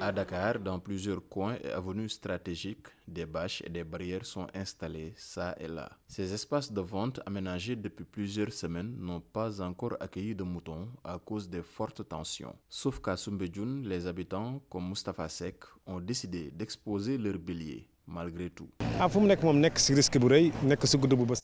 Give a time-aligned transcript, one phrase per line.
[0.00, 5.12] À Dakar, dans plusieurs coins et avenues stratégiques, des bâches et des barrières sont installées
[5.16, 5.90] ça et là.
[6.08, 11.18] Ces espaces de vente aménagés depuis plusieurs semaines n'ont pas encore accueilli de moutons à
[11.18, 12.56] cause des fortes tensions.
[12.68, 18.68] Sauf qu'à Soumbédioune, les habitants, comme Moustapha Sek, ont décidé d'exposer leurs béliers malgré tout.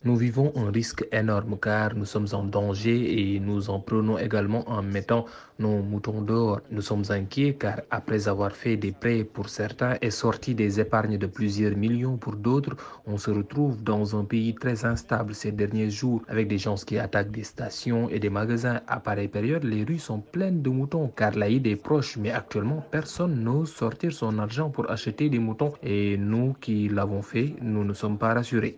[0.04, 4.68] Nous vivons un risque énorme car nous sommes en danger et nous en prenons également
[4.68, 5.24] en mettant
[5.58, 6.60] nos moutons dehors.
[6.70, 11.18] Nous sommes inquiets car après avoir fait des prêts pour certains et sorti des épargnes
[11.18, 12.76] de plusieurs millions pour d'autres,
[13.06, 16.98] on se retrouve dans un pays très instable ces derniers jours avec des gens qui
[16.98, 18.80] attaquent des stations et des magasins.
[18.86, 22.84] À pareille période, les rues sont pleines de moutons car l'Aïd est proche mais actuellement
[22.90, 27.84] personne n'ose sortir son argent pour acheter des moutons et nous qui l'avons fait, nous
[27.84, 28.76] ne sommes pas rassurés.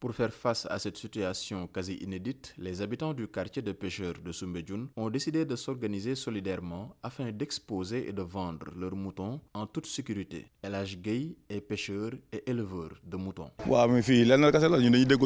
[0.00, 4.32] Pour faire face à cette situation quasi inédite, les habitants du quartier de pêcheurs de
[4.32, 9.86] Soumbédioune ont décidé de s'organiser solidairement afin d'exposer et de vendre leurs moutons en toute
[9.86, 10.46] sécurité.
[10.62, 13.50] Elage Gay est pêcheur et éleveur de moutons.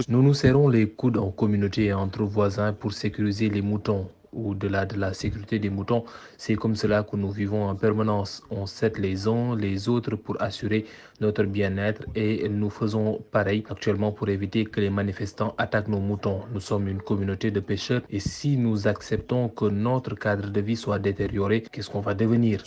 [0.09, 4.87] Nous nous serrons les coudes en communauté et entre voisins pour sécuriser les moutons au-delà
[4.87, 6.05] de la sécurité des moutons,
[6.37, 8.43] c'est comme cela que nous vivons en permanence.
[8.51, 10.87] On s'aide les uns les autres pour assurer
[11.21, 16.41] notre bien-être et nous faisons pareil actuellement pour éviter que les manifestants attaquent nos moutons.
[16.53, 20.77] Nous sommes une communauté de pêcheurs et si nous acceptons que notre cadre de vie
[20.77, 22.63] soit détérioré, qu'est-ce qu'on va devenir?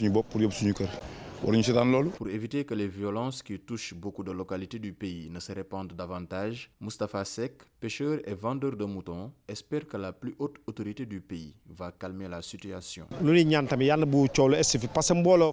[2.17, 5.93] Pour éviter que les violences qui touchent beaucoup de localités du pays ne se répandent
[5.93, 11.21] davantage, Mustapha Sek, pêcheur et vendeur de moutons, espère que la plus haute autorité du
[11.21, 13.05] pays va calmer la situation.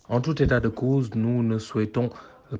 [0.08, 2.10] En tout état de cause, nous ne souhaitons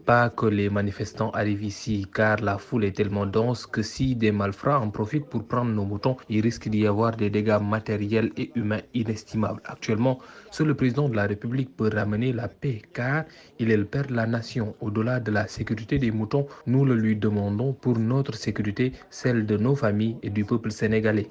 [0.05, 4.33] pas que les manifestants arrivent ici car la foule est tellement dense que si des
[4.33, 8.51] malfrats en profitent pour prendre nos moutons, il risque d'y avoir des dégâts matériels et
[8.55, 9.61] humains inestimables.
[9.65, 10.19] Actuellement,
[10.51, 13.25] seul le président de la République peut ramener la paix car
[13.59, 14.75] il est le père de la nation.
[14.81, 19.57] Au-delà de la sécurité des moutons, nous le lui demandons pour notre sécurité, celle de
[19.57, 21.29] nos familles et du peuple sénégalais.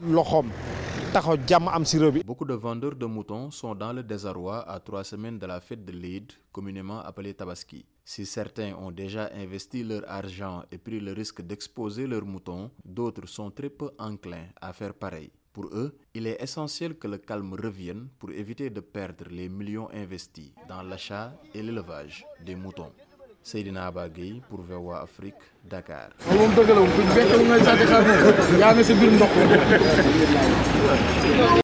[1.13, 5.85] Beaucoup de vendeurs de moutons sont dans le désarroi à trois semaines de la fête
[5.85, 7.85] de l'Eid, communément appelée Tabaski.
[8.03, 13.27] Si certains ont déjà investi leur argent et pris le risque d'exposer leurs moutons, d'autres
[13.27, 15.31] sont très peu enclins à faire pareil.
[15.53, 19.89] Pour eux, il est essentiel que le calme revienne pour éviter de perdre les millions
[19.93, 22.91] investis dans l'achat et l'élevage des moutons.
[23.43, 25.35] Seydina Aba Gueye pour VOA Afrique
[25.69, 26.09] Dakar.
[26.27, 28.93] waaw moom dëgg la moom bu ñu fekkee lu may sàcc xaalis yaa ngi si
[28.99, 29.31] biir ndox